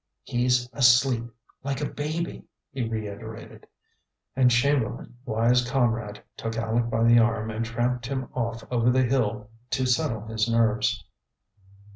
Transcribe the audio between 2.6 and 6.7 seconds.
he reiterated. And Chamberlain, wise comrade, took